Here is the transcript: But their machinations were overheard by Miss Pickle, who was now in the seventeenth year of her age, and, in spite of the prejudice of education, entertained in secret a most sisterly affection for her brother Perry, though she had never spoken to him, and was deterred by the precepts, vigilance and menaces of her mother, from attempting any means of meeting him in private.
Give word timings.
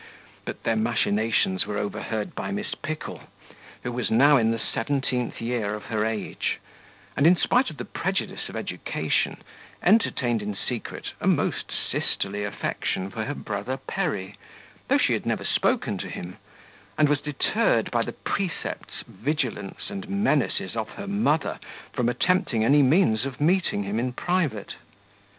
But 0.45 0.63
their 0.63 0.75
machinations 0.75 1.67
were 1.67 1.77
overheard 1.77 2.33
by 2.33 2.49
Miss 2.49 2.73
Pickle, 2.73 3.21
who 3.83 3.91
was 3.91 4.09
now 4.09 4.35
in 4.37 4.49
the 4.49 4.57
seventeenth 4.57 5.39
year 5.39 5.75
of 5.75 5.83
her 5.93 6.03
age, 6.03 6.57
and, 7.15 7.27
in 7.27 7.35
spite 7.37 7.69
of 7.69 7.77
the 7.77 7.85
prejudice 7.85 8.49
of 8.49 8.55
education, 8.55 9.43
entertained 9.83 10.41
in 10.41 10.55
secret 10.55 11.11
a 11.21 11.27
most 11.27 11.71
sisterly 11.71 12.43
affection 12.43 13.11
for 13.11 13.25
her 13.25 13.35
brother 13.35 13.77
Perry, 13.77 14.37
though 14.87 14.97
she 14.97 15.13
had 15.13 15.27
never 15.27 15.45
spoken 15.45 15.99
to 15.99 16.09
him, 16.09 16.37
and 16.97 17.07
was 17.07 17.21
deterred 17.21 17.91
by 17.91 18.01
the 18.01 18.13
precepts, 18.13 19.03
vigilance 19.07 19.91
and 19.91 20.09
menaces 20.09 20.75
of 20.75 20.89
her 20.89 21.05
mother, 21.07 21.59
from 21.93 22.09
attempting 22.09 22.65
any 22.65 22.81
means 22.81 23.23
of 23.23 23.39
meeting 23.39 23.83
him 23.83 23.99
in 23.99 24.13
private. 24.13 24.77